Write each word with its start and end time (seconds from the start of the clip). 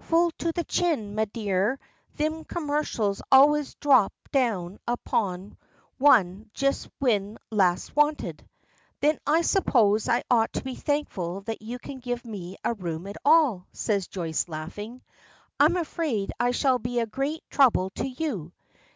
"Full 0.00 0.32
to 0.38 0.50
the 0.50 0.64
chin, 0.64 1.14
me 1.14 1.24
dear. 1.26 1.78
Thim 2.16 2.42
commercials 2.46 3.22
always 3.30 3.76
dhrop 3.76 4.10
down 4.32 4.80
upon 4.88 5.56
one 5.98 6.50
just 6.52 6.88
whin 6.98 7.38
laste 7.52 7.94
wanted." 7.94 8.44
"Then 8.98 9.20
I 9.24 9.42
suppose 9.42 10.08
I 10.08 10.24
ought 10.28 10.52
to 10.54 10.64
be 10.64 10.74
thankful 10.74 11.42
that 11.42 11.62
you 11.62 11.78
can 11.78 12.00
give 12.00 12.24
me 12.24 12.56
a 12.64 12.74
room 12.74 13.06
at 13.06 13.18
all," 13.24 13.68
says 13.72 14.08
Joyce, 14.08 14.48
laughing. 14.48 15.00
"I'm 15.60 15.76
afraid 15.76 16.32
I 16.40 16.50
shall 16.50 16.80
be 16.80 16.98
a 16.98 17.06
great 17.06 17.48
trouble 17.48 17.90
to 17.90 18.08
you." 18.08 18.52